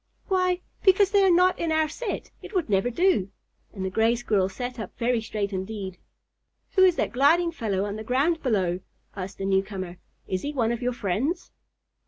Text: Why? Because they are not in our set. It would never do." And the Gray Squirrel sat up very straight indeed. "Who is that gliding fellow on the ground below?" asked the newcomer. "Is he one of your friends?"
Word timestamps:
Why? 0.29 0.61
Because 0.81 1.11
they 1.11 1.23
are 1.23 1.29
not 1.29 1.59
in 1.59 1.71
our 1.71 1.87
set. 1.87 2.31
It 2.41 2.55
would 2.55 2.71
never 2.71 2.89
do." 2.89 3.29
And 3.71 3.85
the 3.85 3.91
Gray 3.91 4.15
Squirrel 4.15 4.49
sat 4.49 4.79
up 4.79 4.97
very 4.97 5.21
straight 5.21 5.53
indeed. 5.53 5.99
"Who 6.71 6.83
is 6.83 6.95
that 6.95 7.11
gliding 7.11 7.51
fellow 7.51 7.85
on 7.85 7.97
the 7.97 8.03
ground 8.03 8.41
below?" 8.41 8.79
asked 9.15 9.37
the 9.37 9.45
newcomer. 9.45 9.97
"Is 10.27 10.41
he 10.41 10.53
one 10.53 10.71
of 10.71 10.81
your 10.81 10.93
friends?" 10.93 11.51